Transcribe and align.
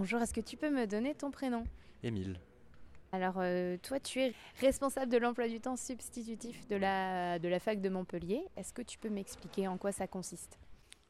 Bonjour, 0.00 0.22
est-ce 0.22 0.32
que 0.32 0.40
tu 0.40 0.56
peux 0.56 0.70
me 0.70 0.86
donner 0.86 1.14
ton 1.14 1.30
prénom 1.30 1.62
Émile. 2.02 2.40
Alors, 3.12 3.34
euh, 3.36 3.76
toi, 3.82 4.00
tu 4.00 4.18
es 4.18 4.32
responsable 4.58 5.12
de 5.12 5.18
l'emploi 5.18 5.46
du 5.46 5.60
temps 5.60 5.76
substitutif 5.76 6.66
de 6.68 6.76
la, 6.76 7.38
de 7.38 7.48
la 7.48 7.60
fac 7.60 7.82
de 7.82 7.88
Montpellier. 7.90 8.42
Est-ce 8.56 8.72
que 8.72 8.80
tu 8.80 8.96
peux 8.96 9.10
m'expliquer 9.10 9.68
en 9.68 9.76
quoi 9.76 9.92
ça 9.92 10.06
consiste? 10.06 10.58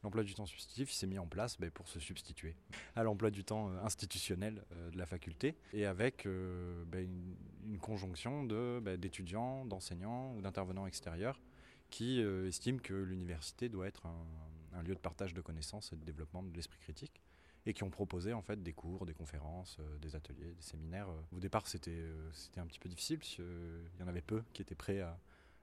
L'emploi 0.02 0.24
du 0.24 0.34
temps 0.34 0.44
substitutif 0.44 0.90
s'est 0.90 1.06
mis 1.06 1.20
en 1.20 1.28
place 1.28 1.56
ben, 1.60 1.70
pour 1.70 1.86
se 1.86 2.00
substituer 2.00 2.56
à 2.96 3.04
l'emploi 3.04 3.30
du 3.30 3.44
temps 3.44 3.70
euh, 3.70 3.80
institutionnel 3.84 4.64
euh, 4.72 4.90
de 4.90 4.98
la 4.98 5.06
faculté 5.06 5.54
et 5.72 5.86
avec 5.86 6.26
euh, 6.26 6.82
ben, 6.88 7.04
une, 7.04 7.36
une 7.66 7.78
conjonction 7.78 8.42
de, 8.42 8.80
ben, 8.82 8.96
d'étudiants, 8.96 9.66
d'enseignants 9.66 10.34
ou 10.34 10.40
d'intervenants 10.40 10.88
extérieurs 10.88 11.40
qui 11.90 12.20
estiment 12.20 12.78
que 12.78 12.94
l'université 12.94 13.68
doit 13.68 13.86
être 13.88 14.06
un, 14.06 14.78
un 14.78 14.82
lieu 14.82 14.94
de 14.94 15.00
partage 15.00 15.34
de 15.34 15.40
connaissances 15.40 15.92
et 15.92 15.96
de 15.96 16.04
développement 16.04 16.42
de 16.42 16.54
l'esprit 16.54 16.78
critique 16.78 17.20
et 17.66 17.74
qui 17.74 17.82
ont 17.82 17.90
proposé 17.90 18.32
en 18.32 18.42
fait 18.42 18.62
des 18.62 18.72
cours, 18.72 19.04
des 19.06 19.14
conférences, 19.14 19.76
euh, 19.80 19.98
des 19.98 20.16
ateliers, 20.16 20.54
des 20.54 20.62
séminaires. 20.62 21.08
Euh, 21.10 21.36
Au 21.36 21.40
départ, 21.40 21.66
c'était 21.66 21.90
euh, 21.92 22.30
c'était 22.32 22.60
un 22.60 22.66
petit 22.66 22.78
peu 22.78 22.88
difficile 22.88 23.18
parce 23.18 23.34
qu'il 23.34 23.44
y 24.00 24.02
en 24.02 24.08
avait 24.08 24.22
peu 24.22 24.42
qui 24.52 24.62
étaient 24.62 24.74
prêts 24.74 25.00
à, 25.00 25.18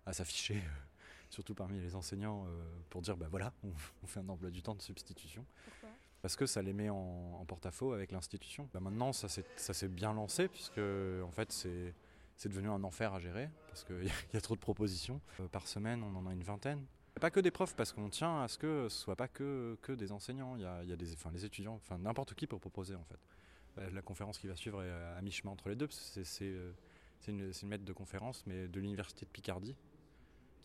à 0.05 0.13
s'afficher, 0.13 0.61
surtout 1.29 1.55
parmi 1.55 1.79
les 1.79 1.95
enseignants, 1.95 2.45
pour 2.89 3.01
dire 3.01 3.17
bah 3.17 3.27
voilà, 3.29 3.53
on, 3.63 3.69
on 4.03 4.07
fait 4.07 4.19
un 4.19 4.29
emploi 4.29 4.51
du 4.51 4.61
temps 4.61 4.75
de 4.75 4.81
substitution. 4.81 5.45
Pourquoi? 5.65 5.89
Parce 6.21 6.35
que 6.35 6.45
ça 6.45 6.61
les 6.61 6.73
met 6.73 6.89
en, 6.89 6.95
en 7.39 7.45
porte-à-faux 7.45 7.93
avec 7.93 8.11
l'institution. 8.11 8.67
Bah 8.73 8.79
maintenant, 8.79 9.13
ça 9.13 9.27
s'est 9.29 9.87
bien 9.87 10.13
lancé 10.13 10.47
puisque 10.47 10.79
en 10.79 11.31
fait 11.31 11.51
c'est 11.51 11.93
c'est 12.35 12.49
devenu 12.49 12.69
un 12.69 12.83
enfer 12.83 13.15
à 13.15 13.19
gérer 13.19 13.49
parce 13.69 13.83
qu'il 13.83 14.03
y, 14.03 14.09
a- 14.09 14.13
il 14.31 14.33
y 14.35 14.37
a 14.37 14.41
trop 14.41 14.53
de 14.55 14.59
propositions. 14.59 15.19
Euh, 15.39 15.47
par 15.47 15.67
semaine, 15.67 16.03
on 16.03 16.15
en 16.15 16.27
a 16.27 16.33
une 16.33 16.43
vingtaine. 16.43 16.85
Pas 17.19 17.31
que 17.31 17.39
des 17.39 17.51
profs, 17.51 17.75
parce 17.75 17.91
qu'on 17.93 18.09
tient 18.09 18.41
à 18.43 18.47
ce 18.47 18.57
que 18.57 18.87
ce 18.89 18.97
soit 18.97 19.15
pas 19.15 19.27
que, 19.27 19.77
que 19.81 19.91
des 19.91 20.11
enseignants. 20.11 20.55
Il 20.55 20.61
y 20.61 20.65
a, 20.65 20.83
il 20.83 20.89
y 20.89 20.93
a 20.93 20.95
des, 20.95 21.13
enfin, 21.13 21.31
les 21.31 21.45
étudiants, 21.45 21.75
enfin 21.75 21.97
n'importe 21.97 22.33
qui 22.33 22.47
peut 22.47 22.59
proposer 22.59 22.95
en 22.95 23.03
fait. 23.03 23.19
Euh, 23.79 23.89
La 23.91 24.01
conférence 24.01 24.37
qui 24.37 24.47
va 24.47 24.55
suivre 24.55 24.83
est 24.83 24.91
à 24.91 25.21
mi-chemin 25.21 25.51
entre 25.51 25.69
les 25.69 25.75
deux. 25.75 25.89
euh, 26.17 26.71
c'est 27.19 27.31
une, 27.31 27.51
une 27.61 27.67
maître 27.67 27.85
de 27.85 27.93
conférence, 27.93 28.43
mais 28.45 28.67
de 28.67 28.79
l'université 28.79 29.25
de 29.25 29.31
Picardie, 29.31 29.75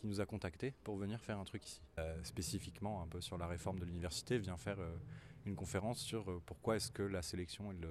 qui 0.00 0.06
nous 0.06 0.20
a 0.20 0.26
contactés 0.26 0.74
pour 0.84 0.96
venir 0.96 1.20
faire 1.20 1.38
un 1.38 1.44
truc 1.44 1.66
ici. 1.66 1.80
Euh, 1.98 2.22
spécifiquement, 2.24 3.02
un 3.02 3.06
peu 3.06 3.20
sur 3.20 3.38
la 3.38 3.46
réforme 3.46 3.78
de 3.78 3.84
l'université, 3.84 4.38
vient 4.38 4.56
faire 4.56 4.78
une 5.46 5.56
conférence 5.56 5.98
sur 5.98 6.42
pourquoi 6.42 6.76
est-ce 6.76 6.90
que 6.90 7.02
la 7.02 7.22
sélection 7.22 7.72
et, 7.72 7.76
le, 7.76 7.88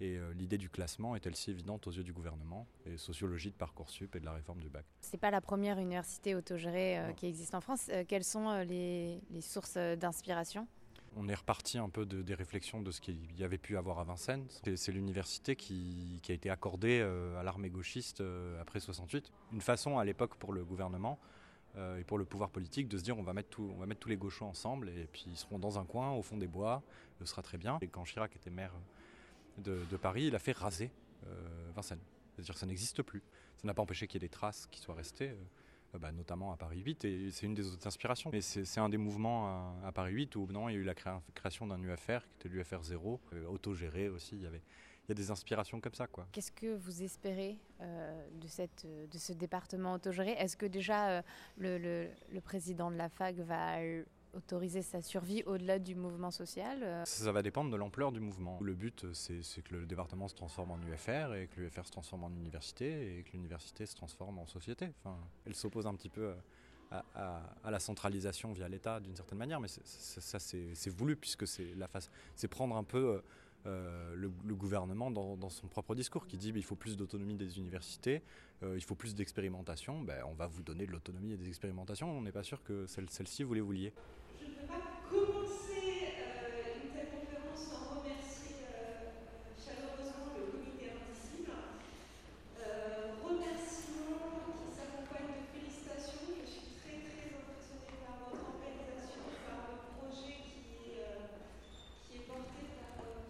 et 0.00 0.16
euh, 0.16 0.32
l'idée 0.34 0.58
du 0.58 0.68
classement 0.70 1.14
est-elle 1.16 1.36
si 1.36 1.50
évidente 1.50 1.86
aux 1.86 1.90
yeux 1.92 2.02
du 2.04 2.12
gouvernement, 2.12 2.66
et 2.86 2.96
sociologie 2.96 3.50
de 3.50 3.54
Parcoursup 3.56 4.14
et 4.16 4.20
de 4.20 4.24
la 4.24 4.32
réforme 4.32 4.60
du 4.60 4.68
bac? 4.68 4.84
C'est 5.00 5.18
pas 5.18 5.30
la 5.30 5.40
première 5.40 5.78
université 5.78 6.34
autogérée 6.34 6.98
euh, 6.98 7.12
qui 7.12 7.26
existe 7.26 7.54
en 7.54 7.60
France. 7.60 7.88
Euh, 7.90 8.04
quelles 8.08 8.24
sont 8.24 8.50
les, 8.60 9.20
les 9.30 9.40
sources 9.40 9.76
d'inspiration? 9.76 10.66
On 11.16 11.28
est 11.28 11.34
reparti 11.34 11.76
un 11.76 11.88
peu 11.88 12.06
de- 12.06 12.22
des 12.22 12.34
réflexions 12.34 12.80
de 12.82 12.90
ce 12.92 13.00
qu'il 13.00 13.36
y 13.38 13.42
avait 13.44 13.58
pu 13.58 13.76
avoir 13.76 13.98
à 13.98 14.04
Vincennes. 14.04 14.46
C'est, 14.76 14.92
l'université 14.92 15.56
qui, 15.56 16.20
qui 16.22 16.30
a 16.30 16.34
été 16.34 16.50
accordée 16.50 17.00
à 17.36 17.42
l'armée 17.42 17.68
gauchiste 17.68 18.22
après 18.60 18.78
68. 18.78 19.30
Une 19.52 19.60
façon 19.60 19.98
à 19.98 20.04
l'époque 20.04 20.36
pour 20.36 20.52
le 20.52 20.64
gouvernement 20.64 21.18
et 21.98 22.04
pour 22.04 22.16
le 22.16 22.24
pouvoir 22.24 22.50
politique 22.50 22.86
de 22.88 22.96
se 22.96 23.02
dire 23.02 23.18
on 23.18 23.22
va, 23.24 23.32
mettre 23.32 23.48
tout- 23.48 23.72
on 23.74 23.78
va 23.80 23.86
mettre 23.86 23.98
tous 24.00 24.08
les 24.08 24.16
gauchos 24.16 24.44
ensemble 24.44 24.88
et 24.88 25.08
puis 25.10 25.24
ils 25.26 25.36
seront 25.36 25.58
dans 25.58 25.80
un 25.80 25.84
coin 25.84 26.12
au 26.12 26.22
fond 26.22 26.36
des 26.36 26.46
bois, 26.46 26.80
ce 27.18 27.24
sera 27.24 27.42
très 27.42 27.58
bien. 27.58 27.78
Et 27.82 27.88
quand 27.88 28.04
Chirac 28.04 28.34
était 28.36 28.50
maire 28.50 28.72
de, 29.60 29.96
Paris, 29.96 30.26
il 30.26 30.34
a 30.34 30.38
fait 30.38 30.52
raser 30.52 30.90
euh, 31.26 31.70
Vincennes. 31.74 32.00
C'est-à-dire 32.34 32.54
que 32.54 32.60
ça 32.60 32.66
n'existe 32.66 33.02
plus. 33.02 33.22
Ça 33.56 33.66
n'a 33.66 33.74
pas 33.74 33.82
empêché 33.82 34.06
qu'il 34.06 34.20
y 34.20 34.24
ait 34.24 34.28
des 34.28 34.32
traces 34.32 34.66
qui 34.70 34.80
soient 34.80 34.94
restées. 34.94 35.30
euh, 35.30 35.98
bah, 35.98 36.12
notamment 36.12 36.52
à 36.52 36.56
Paris 36.56 36.80
8, 36.80 37.04
et 37.04 37.30
c'est 37.32 37.46
une 37.46 37.54
des 37.54 37.66
autres 37.66 37.86
inspirations. 37.86 38.30
Mais 38.32 38.40
c'est 38.40 38.78
un 38.78 38.88
des 38.88 38.96
mouvements 38.96 39.76
à, 39.84 39.90
Paris 39.92 40.12
8 40.12 40.36
où 40.36 40.46
non, 40.50 40.68
il 40.68 40.74
y 40.74 40.76
a 40.76 40.78
eu 40.78 40.84
la 40.84 40.94
créa- 40.94 41.20
création 41.34 41.66
d'un 41.66 41.82
UFR, 41.82 42.20
qui 42.38 42.46
était 42.46 42.48
l'UFR 42.48 42.82
0, 42.82 43.20
euh, 43.32 43.46
autogéré 43.46 44.08
aussi. 44.08 44.36
Il 44.36 44.42
y, 44.42 44.46
avait, 44.46 44.62
il 45.04 45.08
y 45.08 45.12
a 45.12 45.14
des 45.14 45.30
inspirations 45.32 45.80
comme 45.80 45.94
ça. 45.94 46.06
Quoi. 46.06 46.28
Qu'est-ce 46.30 46.52
que 46.52 46.76
vous 46.76 47.02
espérez 47.02 47.58
euh, 47.80 48.28
de, 48.40 48.46
cette, 48.46 48.86
de 48.86 49.18
ce 49.18 49.32
département 49.32 49.94
autogéré? 49.94 50.30
Est-ce 50.32 50.56
que 50.56 50.66
déjà 50.66 51.24
le, 51.58 52.08
président 52.44 52.90
de 52.90 52.96
la 52.96 53.08
fac 53.08 53.34
va 53.36 53.78
autoriser 54.34 54.82
sa 54.82 55.02
survie 55.02 55.42
au-delà 55.44 55.78
du 55.78 55.94
mouvement 55.94 56.30
social 56.30 56.82
euh 56.82 57.04
Ça, 57.04 57.32
va 57.32 57.42
dépendre 57.42 57.70
de 57.70 57.76
l'ampleur 57.76 58.12
du 58.12 58.20
mouvement. 58.20 58.58
Le 58.60 58.74
but, 58.74 59.04
euh, 59.04 59.12
c'est 59.14 59.62
que 59.62 59.74
le 59.74 59.86
département 59.86 60.28
se 60.28 60.34
transforme 60.34 60.70
en 60.70 60.78
UFR, 60.78 61.34
et 61.34 61.48
que 61.48 61.60
l'UFR 61.60 61.86
se 61.86 61.92
transforme 61.92 62.24
en 62.24 62.30
université, 62.30 63.18
et 63.18 63.22
que 63.22 63.32
l'université 63.32 63.86
se 63.86 63.94
transforme 63.94 64.38
en 64.38 64.46
société. 64.46 64.92
Enfin, 65.04 65.18
elle 65.46 65.54
s'oppose 65.54 65.86
un 65.86 65.94
petit 65.94 66.10
peu 66.10 66.32
euh, 66.92 67.00
à, 67.14 67.70
la 67.70 67.78
centralisation 67.80 68.52
via 68.52 68.68
l'État 68.68 69.00
d'une 69.00 69.16
certaine 69.16 69.38
manière, 69.38 69.60
mais 69.60 69.68
ça 69.68 70.38
c'est 70.38 70.90
voulu, 70.90 71.16
puisque 71.16 71.46
c'est 71.46 72.48
prendre 72.48 72.76
un 72.76 72.84
peu 72.84 73.22
euh, 73.66 74.14
le, 74.14 74.28
gouvernement 74.54 75.10
dans, 75.10 75.48
son 75.50 75.66
propre 75.68 75.94
discours, 75.94 76.26
qui 76.26 76.36
dit 76.36 76.52
bah, 76.52 76.58
il 76.58 76.64
faut 76.64 76.76
plus 76.76 76.96
d'autonomie 76.96 77.34
des 77.36 77.58
universités, 77.58 78.22
euh, 78.62 78.74
il 78.76 78.82
faut 78.82 78.94
plus 78.94 79.14
d'expérimentation. 79.14 80.00
Ben, 80.02 80.22
on 80.28 80.34
va 80.34 80.46
vous 80.46 80.62
donner 80.62 80.86
de 80.86 80.92
l'autonomie 80.92 81.32
et 81.32 81.36
des 81.36 81.48
expérimentations. 81.48 82.10
On 82.10 82.22
n'est 82.22 82.32
pas 82.32 82.42
sûr 82.42 82.62
que 82.62 82.86
celle- 82.86 83.10
celle-ci 83.10 83.42
vous 83.42 83.54
les 83.54 83.60
vouliez. 83.60 83.92
Je 84.40 84.46
ne 84.46 84.66
pas 84.66 84.80
commencer 85.10 86.14
euh, 86.18 86.84
une 86.84 86.90
telle 86.92 87.08
conférence 87.10 87.60
sans 87.70 88.00
remercier 88.00 88.56
euh, 88.72 89.10
chaleureusement 89.56 90.32
le 90.36 90.44
comité 90.52 90.90
Indicible. 90.92 91.52
Euh, 92.60 93.12
remerciements 93.24 94.44
qui 94.56 94.68
s'accompagnent 94.76 95.40
de 95.40 95.46
félicitations. 95.52 96.24
Je 96.44 96.50
suis 96.50 96.72
très 96.80 96.98
très 97.04 97.28
impressionnée 97.32 97.96
par 98.04 98.16
votre 98.28 98.44
organisation, 98.56 99.24
par 99.48 99.60
le 99.72 99.76
projet 99.96 100.36
qui 100.44 100.96
est, 100.96 101.04
euh, 101.04 101.36
qui 102.08 102.12
est 102.20 102.26
porté 102.28 102.60
par, 102.80 102.96
euh, 103.04 103.28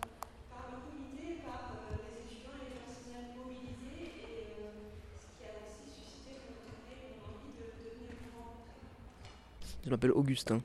par 0.50 0.64
le 0.74 0.78
comité, 0.90 1.42
par 1.46 1.74
euh, 1.74 1.98
les 1.98 2.26
étudiants 2.26 2.54
et 2.58 2.70
les 2.70 2.78
enseignants 2.86 3.34
mobilisés 3.34 4.10
et 4.20 4.46
euh, 4.62 4.94
ce 5.18 5.26
qui 5.38 5.42
a 5.46 5.54
aussi 5.58 5.86
suscité 5.90 6.38
de 6.38 6.54
notre 6.54 6.70
côté 6.70 6.94
une 7.14 7.22
envie 7.26 7.54
de, 7.58 7.66
de 7.66 7.88
venir 7.98 8.14
vous 8.30 8.38
rencontrer. 8.38 8.78
Je 9.84 9.90
m'appelle 9.90 10.12
Augustin. 10.12 10.62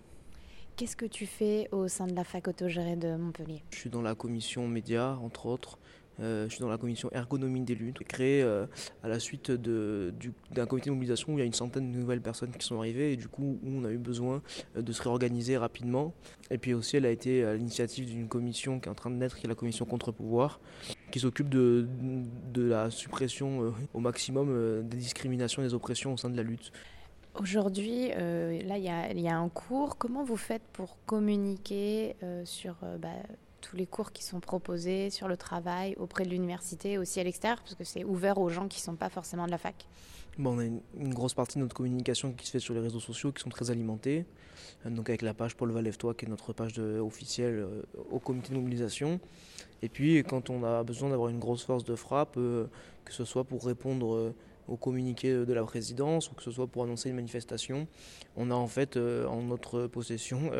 Qu'est-ce 0.75 0.97
que 0.97 1.05
tu 1.05 1.25
fais 1.25 1.69
au 1.71 1.87
sein 1.87 2.05
de 2.05 2.15
la 2.15 2.25
fac 2.25 2.47
autogérée 2.47 2.97
de 2.97 3.15
Montpellier? 3.15 3.63
Je 3.71 3.77
suis 3.77 3.89
dans 3.89 4.01
la 4.01 4.13
commission 4.13 4.67
médias, 4.67 5.15
entre 5.15 5.45
autres. 5.45 5.77
Euh, 6.21 6.45
je 6.47 6.53
suis 6.53 6.61
dans 6.61 6.69
la 6.69 6.77
commission 6.77 7.09
ergonomie 7.11 7.61
des 7.61 7.75
luttes, 7.75 7.99
créée 8.05 8.41
euh, 8.41 8.65
à 9.03 9.09
la 9.09 9.19
suite 9.19 9.51
du- 9.51 10.31
d'un 10.51 10.65
comité 10.65 10.89
de 10.89 10.93
mobilisation 10.95 11.33
où 11.33 11.37
il 11.37 11.39
y 11.39 11.43
a 11.43 11.45
une 11.45 11.53
centaine 11.53 11.91
de 11.91 11.97
nouvelles 11.97 12.21
personnes 12.21 12.51
qui 12.51 12.65
sont 12.65 12.77
arrivées 12.77 13.11
et 13.11 13.17
du 13.17 13.27
coup 13.27 13.59
où 13.61 13.69
on 13.69 13.83
a 13.83 13.91
eu 13.91 13.97
besoin 13.97 14.41
euh, 14.77 14.81
de 14.81 14.91
se 14.93 15.01
réorganiser 15.01 15.57
rapidement. 15.57 16.13
Et 16.51 16.57
puis 16.57 16.73
aussi 16.73 16.95
elle 16.95 17.05
a 17.05 17.11
été 17.11 17.43
à 17.43 17.55
l'initiative 17.55 18.05
d'une 18.05 18.29
commission 18.29 18.79
qui 18.79 18.87
est 18.87 18.91
en 18.91 18.95
train 18.95 19.09
de 19.09 19.15
naître, 19.15 19.35
qui 19.37 19.45
est 19.45 19.49
la 19.49 19.55
commission 19.55 19.85
contre-pouvoir, 19.85 20.61
qui 21.11 21.19
s'occupe 21.19 21.49
de, 21.49 21.85
de 22.53 22.61
la 22.61 22.91
suppression 22.91 23.63
euh, 23.65 23.71
au 23.93 23.99
maximum 23.99 24.83
des 24.87 24.97
discriminations 24.97 25.63
et 25.63 25.65
des 25.65 25.73
oppressions 25.73 26.13
au 26.13 26.17
sein 26.17 26.29
de 26.29 26.37
la 26.37 26.43
lutte. 26.43 26.71
Aujourd'hui, 27.41 28.11
euh, 28.15 28.61
là, 28.63 28.77
il 28.77 29.19
y 29.19 29.27
a, 29.27 29.37
un 29.37 29.49
cours. 29.49 29.97
Comment 29.97 30.23
vous 30.23 30.37
faites 30.37 30.63
pour 30.71 30.97
communiquer 31.05 32.15
euh, 32.23 32.45
sur 32.45 32.75
euh, 32.83 32.97
bah, 32.97 33.09
tous 33.59 33.75
les 33.75 33.85
cours 33.85 34.13
qui 34.13 34.23
sont 34.23 34.39
proposés 34.39 35.09
sur 35.09 35.27
le 35.27 35.35
travail 35.35 35.95
auprès 35.99 36.23
de 36.23 36.29
l'université, 36.29 36.97
aussi 36.97 37.19
à 37.19 37.23
l'extérieur, 37.23 37.59
parce 37.59 37.75
que 37.75 37.83
c'est 37.83 38.05
ouvert 38.05 38.37
aux 38.37 38.49
gens 38.49 38.69
qui 38.69 38.79
ne 38.79 38.83
sont 38.83 38.95
pas 38.95 39.09
forcément 39.09 39.45
de 39.47 39.51
la 39.51 39.57
fac? 39.57 39.85
Bon, 40.37 40.55
on 40.55 40.59
a 40.59 40.63
une, 40.63 41.13
grosse 41.13 41.33
partie 41.33 41.57
de 41.57 41.63
notre 41.63 41.75
communication 41.75 42.31
qui 42.31 42.45
se 42.45 42.51
fait 42.51 42.59
sur 42.59 42.73
les 42.73 42.79
réseaux 42.79 43.01
sociaux 43.01 43.33
qui 43.33 43.41
sont 43.41 43.49
très 43.49 43.69
alimentés. 43.69 44.25
Donc 44.85 45.09
avec 45.09 45.21
la 45.21 45.33
page 45.33 45.55
Paul 45.55 45.71
Valève-toi 45.71 46.13
qui 46.13 46.25
est 46.25 46.29
notre 46.29 46.53
page 46.53 46.77
officielle 46.79 47.65
au 48.11 48.19
comité 48.19 48.49
de 48.49 48.55
mobilisation. 48.55 49.19
Et 49.81 49.89
puis 49.89 50.17
quand 50.23 50.49
on 50.49 50.63
a 50.63 50.83
besoin 50.83 51.09
d'avoir 51.09 51.29
une 51.29 51.39
grosse 51.39 51.63
force 51.63 51.85
de 51.85 51.95
frappe, 51.95 52.35
que 52.35 52.69
ce 53.09 53.23
soit 53.23 53.45
pour 53.45 53.65
répondre 53.65 54.33
au 54.67 54.77
communiqué 54.77 55.31
de 55.31 55.53
la 55.53 55.63
présidence 55.63 56.31
ou 56.31 56.35
que 56.35 56.43
ce 56.43 56.51
soit 56.51 56.67
pour 56.67 56.83
annoncer 56.83 57.09
une 57.09 57.15
manifestation, 57.15 57.87
on 58.35 58.51
a 58.51 58.55
en 58.55 58.67
fait 58.67 58.97
en 58.97 59.41
notre 59.41 59.87
possession 59.87 60.51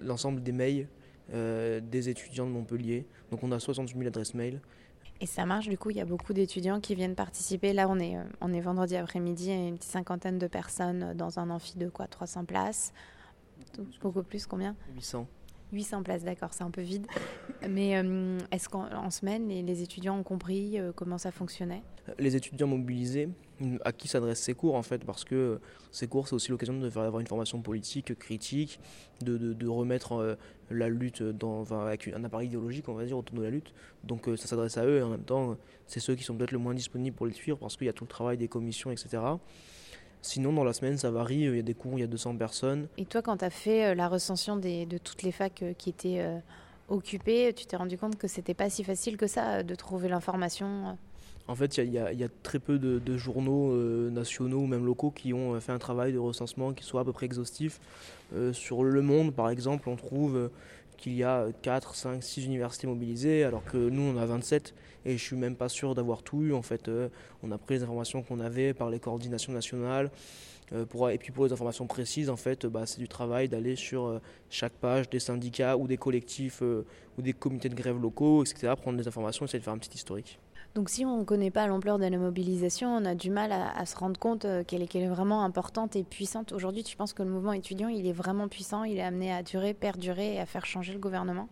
l'ensemble 0.00 0.42
des 0.42 0.52
mails 0.52 0.88
des 1.32 2.08
étudiants 2.08 2.46
de 2.46 2.50
Montpellier. 2.50 3.06
Donc 3.30 3.42
on 3.42 3.52
a 3.52 3.60
68 3.60 3.96
000 3.96 4.08
adresses 4.08 4.34
mail 4.34 4.60
et 5.22 5.26
ça 5.26 5.46
marche, 5.46 5.68
du 5.68 5.78
coup, 5.78 5.90
il 5.90 5.96
y 5.96 6.00
a 6.00 6.04
beaucoup 6.04 6.32
d'étudiants 6.32 6.80
qui 6.80 6.96
viennent 6.96 7.14
participer. 7.14 7.72
Là, 7.72 7.88
on 7.88 8.00
est, 8.00 8.16
euh, 8.16 8.24
on 8.40 8.52
est 8.52 8.60
vendredi 8.60 8.96
après-midi, 8.96 9.44
il 9.44 9.50
y 9.50 9.52
a 9.52 9.68
une 9.68 9.76
petite 9.76 9.92
cinquantaine 9.92 10.36
de 10.36 10.48
personnes 10.48 11.14
dans 11.14 11.38
un 11.38 11.48
amphi 11.48 11.78
de 11.78 11.88
quoi 11.88 12.08
300 12.08 12.44
places. 12.44 12.92
Beaucoup 14.00 14.24
plus, 14.24 14.46
combien? 14.46 14.74
800. 14.96 15.28
800 15.72 16.02
places, 16.02 16.24
d'accord, 16.24 16.50
c'est 16.52 16.62
un 16.62 16.70
peu 16.70 16.82
vide. 16.82 17.06
Mais 17.68 17.96
euh, 17.96 18.38
est-ce 18.50 18.68
qu'en 18.68 19.10
semaine, 19.10 19.48
les, 19.48 19.82
étudiants 19.82 20.18
ont 20.18 20.22
compris 20.22 20.78
euh, 20.78 20.92
comment 20.94 21.18
ça 21.18 21.30
fonctionnait? 21.30 21.82
Les 22.18 22.36
étudiants 22.36 22.66
mobilisés, 22.66 23.28
à 23.84 23.92
qui 23.92 24.08
s'adressent 24.08 24.42
ces 24.42 24.54
cours 24.54 24.74
en 24.74 24.82
fait 24.82 25.04
Parce 25.04 25.24
que 25.24 25.60
ces 25.90 26.06
cours, 26.08 26.28
c'est 26.28 26.34
aussi 26.34 26.50
l'occasion 26.50 26.78
de 26.78 26.90
faire 26.90 27.02
avoir 27.02 27.20
une 27.20 27.26
formation 27.26 27.62
politique, 27.62 28.14
critique, 28.18 28.80
de, 29.22 29.66
remettre 29.68 30.12
euh, 30.12 30.34
la 30.70 30.88
lutte 30.88 31.22
dans, 31.22 31.64
avec 31.72 32.08
un 32.08 32.24
appareil 32.24 32.48
idéologique, 32.48 32.88
on 32.88 32.94
va 32.94 33.04
dire, 33.04 33.16
autour 33.16 33.38
de 33.38 33.42
la 33.42 33.50
lutte. 33.50 33.72
Donc 34.04 34.28
ça 34.36 34.46
s'adresse 34.46 34.76
à 34.76 34.84
eux 34.84 34.98
et 34.98 35.02
en 35.02 35.10
même 35.10 35.24
temps, 35.24 35.56
c'est 35.86 36.00
ceux 36.00 36.14
qui 36.14 36.24
sont 36.24 36.34
peut-être 36.34 36.52
le 36.52 36.58
moins 36.58 36.74
disponibles 36.74 37.16
pour 37.16 37.26
les 37.26 37.32
suivre 37.32 37.58
parce 37.58 37.76
qu'il 37.76 37.86
y 37.86 37.90
a 37.90 37.92
tout 37.92 38.04
le 38.04 38.08
travail 38.08 38.36
des 38.36 38.48
commissions, 38.48 38.90
etc. 38.90 39.22
Sinon, 40.22 40.52
dans 40.52 40.62
la 40.62 40.72
semaine, 40.72 40.96
ça 40.96 41.10
varie. 41.10 41.40
Il 41.40 41.56
y 41.56 41.58
a 41.58 41.62
des 41.62 41.74
cours, 41.74 41.98
il 41.98 42.00
y 42.00 42.04
a 42.04 42.06
200 42.06 42.36
personnes. 42.36 42.86
Et 42.96 43.04
toi, 43.04 43.22
quand 43.22 43.38
tu 43.38 43.44
as 43.44 43.50
fait 43.50 43.86
euh, 43.86 43.94
la 43.94 44.08
recension 44.08 44.56
des, 44.56 44.86
de 44.86 44.96
toutes 44.96 45.24
les 45.24 45.32
facs 45.32 45.62
euh, 45.62 45.72
qui 45.76 45.90
étaient 45.90 46.20
euh, 46.20 46.38
occupées, 46.88 47.52
tu 47.54 47.66
t'es 47.66 47.76
rendu 47.76 47.98
compte 47.98 48.16
que 48.16 48.28
c'était 48.28 48.54
pas 48.54 48.70
si 48.70 48.84
facile 48.84 49.16
que 49.16 49.26
ça 49.26 49.64
de 49.64 49.74
trouver 49.74 50.08
l'information 50.08 50.96
en 51.48 51.56
fait, 51.56 51.76
il 51.76 51.88
y, 51.88 51.94
y, 51.94 51.98
a 51.98 52.28
très 52.44 52.60
peu 52.60 52.78
de, 52.78 53.16
journaux 53.18 53.74
nationaux 54.10 54.60
ou 54.60 54.66
même 54.66 54.86
locaux 54.86 55.10
qui 55.10 55.34
ont 55.34 55.60
fait 55.60 55.72
un 55.72 55.78
travail 55.78 56.12
de 56.12 56.18
recensement 56.18 56.72
qui 56.72 56.84
soit 56.84 57.00
à 57.00 57.04
peu 57.04 57.12
près 57.12 57.26
exhaustif. 57.26 57.80
sur 58.52 58.84
Le 58.84 59.02
Monde, 59.02 59.34
par 59.34 59.50
exemple, 59.50 59.88
on 59.88 59.96
trouve 59.96 60.50
qu'il 61.02 61.14
y 61.14 61.24
a 61.24 61.48
4, 61.62 61.96
5, 61.96 62.22
6 62.22 62.44
universités 62.46 62.86
mobilisées, 62.86 63.42
alors 63.42 63.64
que 63.64 63.76
nous, 63.76 64.02
on 64.02 64.16
a 64.16 64.24
27, 64.24 64.72
et 65.04 65.18
je 65.18 65.22
suis 65.22 65.36
même 65.36 65.56
pas 65.56 65.68
sûr 65.68 65.96
d'avoir 65.96 66.22
tout 66.22 66.42
eu. 66.42 66.54
En 66.54 66.62
fait, 66.62 66.88
euh, 66.88 67.08
on 67.42 67.50
a 67.50 67.58
pris 67.58 67.74
les 67.74 67.82
informations 67.82 68.22
qu'on 68.22 68.38
avait 68.38 68.72
par 68.72 68.88
les 68.88 69.00
coordinations 69.00 69.52
nationales. 69.52 70.10
Euh, 70.72 70.86
pour, 70.86 71.10
et 71.10 71.18
puis 71.18 71.32
pour 71.32 71.44
les 71.44 71.52
informations 71.52 71.88
précises, 71.88 72.30
en 72.30 72.36
fait, 72.36 72.66
bah, 72.66 72.86
c'est 72.86 73.00
du 73.00 73.08
travail 73.08 73.48
d'aller 73.48 73.74
sur 73.74 74.06
euh, 74.06 74.20
chaque 74.48 74.74
page 74.74 75.10
des 75.10 75.18
syndicats 75.18 75.76
ou 75.76 75.88
des 75.88 75.96
collectifs 75.96 76.62
ou 76.62 77.22
des 77.22 77.32
comités 77.32 77.68
de 77.68 77.74
grève 77.74 78.00
locaux, 78.00 78.44
etc., 78.44 78.72
prendre 78.80 78.96
des 78.96 79.08
informations, 79.08 79.44
essayer 79.44 79.58
de 79.58 79.64
faire 79.64 79.74
un 79.74 79.78
petit 79.78 79.96
historique. 79.96 80.38
Donc 80.74 80.88
si 80.88 81.04
on 81.04 81.18
ne 81.18 81.24
connaît 81.24 81.50
pas 81.50 81.66
l'ampleur 81.66 81.98
de 81.98 82.06
la 82.06 82.16
mobilisation, 82.16 82.96
on 82.96 83.04
a 83.04 83.14
du 83.14 83.28
mal 83.28 83.52
à, 83.52 83.84
se 83.84 83.94
rendre 83.94 84.18
compte 84.18 84.46
euh, 84.46 84.64
qu'elle 84.64 84.82
est, 84.82 85.06
vraiment 85.06 85.44
importante 85.44 85.96
et 85.96 86.02
puissante. 86.02 86.52
Aujourd'hui, 86.52 86.82
tu 86.82 86.96
penses 86.96 87.12
que 87.12 87.22
le 87.22 87.28
mouvement 87.28 87.52
étudiant, 87.52 87.88
il 87.88 88.06
est 88.06 88.12
vraiment 88.12 88.48
puissant, 88.48 88.84
il 88.84 88.96
est 88.96 89.02
amené 89.02 89.30
à 89.30 89.42
durer, 89.42 89.74
perdurer 89.74 90.36
et 90.36 90.40
à 90.40 90.46
faire 90.46 90.64
changer 90.64 90.94
le 90.94 90.98
gouvernement? 90.98 91.48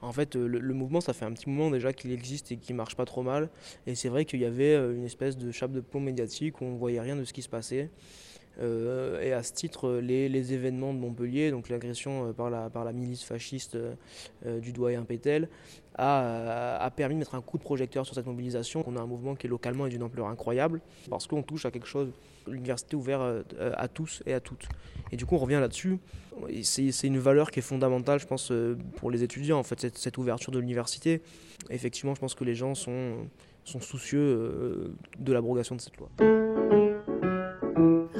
En 0.00 0.12
fait, 0.12 0.34
euh, 0.34 0.46
le, 0.46 0.74
mouvement, 0.74 1.02
ça 1.02 1.12
fait 1.12 1.26
un 1.26 1.32
petit 1.32 1.48
moment 1.50 1.70
déjà 1.70 1.92
qu'il 1.92 2.10
existe 2.10 2.52
et 2.52 2.56
qu'il 2.56 2.74
marche 2.74 2.96
pas 2.96 3.04
trop 3.04 3.22
mal. 3.22 3.50
Et 3.86 3.94
c'est 3.94 4.08
vrai 4.08 4.24
qu'il 4.24 4.40
y 4.40 4.46
avait 4.46 4.74
euh, 4.74 4.96
une 4.96 5.04
espèce 5.04 5.36
de 5.36 5.50
chape 5.50 5.72
de 5.72 5.80
plomb 5.80 6.00
médiatique 6.00 6.62
où 6.62 6.64
on 6.64 6.76
voyait 6.76 7.00
rien 7.00 7.16
de 7.16 7.24
ce 7.24 7.34
qui 7.34 7.42
se 7.42 7.50
passait. 7.50 7.90
Et 8.60 9.32
à 9.32 9.42
ce 9.42 9.52
titre, 9.52 9.94
les, 9.94 10.52
événements 10.52 10.94
de 10.94 10.98
Montpellier, 10.98 11.50
donc 11.50 11.68
l'agression 11.68 12.32
par 12.32 12.50
la, 12.50 12.70
par 12.70 12.84
la 12.84 12.92
milice 12.92 13.24
fasciste 13.24 13.76
du 14.44 14.72
doyen 14.72 15.02
Pétel, 15.02 15.48
a, 15.96 16.90
permis 16.96 17.14
de 17.14 17.20
mettre 17.20 17.34
un 17.34 17.40
coup 17.40 17.58
de 17.58 17.62
projecteur 17.62 18.04
sur 18.04 18.14
cette 18.14 18.26
mobilisation. 18.26 18.84
On 18.86 18.96
a 18.96 19.00
un 19.00 19.06
mouvement 19.06 19.34
qui 19.34 19.46
est 19.46 19.50
localement 19.50 19.86
d'une 19.86 20.02
ampleur 20.02 20.26
incroyable 20.26 20.80
parce 21.08 21.26
qu'on 21.26 21.42
touche 21.42 21.66
à 21.66 21.70
quelque 21.70 21.86
chose, 21.86 22.12
l'université 22.46 22.96
ouverte 22.96 23.22
euh, 23.58 23.72
à 23.76 23.88
tous 23.88 24.22
et 24.26 24.34
à 24.34 24.40
toutes. 24.40 24.66
Et 25.12 25.16
du 25.16 25.26
coup, 25.26 25.36
on 25.36 25.38
revient 25.38 25.58
là-dessus. 25.60 25.98
C'est 26.62 27.06
une 27.06 27.18
valeur 27.18 27.50
qui 27.50 27.60
est 27.60 27.62
fondamentale, 27.62 28.18
je 28.18 28.26
pense, 28.26 28.50
euh, 28.50 28.76
pour 28.96 29.10
les 29.10 29.22
étudiants, 29.22 29.58
en 29.58 29.62
fait, 29.62 29.96
cette, 29.96 30.18
ouverture 30.18 30.52
de 30.52 30.58
l'université. 30.58 31.22
Effectivement, 31.70 32.14
je 32.14 32.20
pense 32.20 32.34
que 32.34 32.44
les 32.44 32.54
gens 32.54 32.74
sont, 32.74 33.28
soucieux 33.64 34.18
euh, 34.18 34.94
de 35.18 35.32
l'abrogation 35.32 35.76
de 35.76 35.80
cette 35.80 35.96
loi. 35.96 36.10